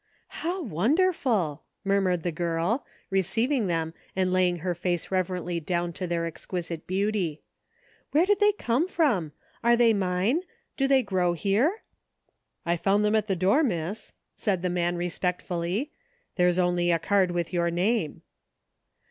[0.41, 1.61] "How wonderful!
[1.73, 7.43] *' murmured the girl, receiving them and laying her face reverently down to tiidr exquisite beauty."
[8.11, 9.31] Where did they come from?
[9.63, 10.41] Are they mine?
[10.75, 11.83] Do they grow here?
[12.65, 15.91] ""I found them at the door, Miss," said the man respectfully."
[16.35, 18.23] There's only a card with your name."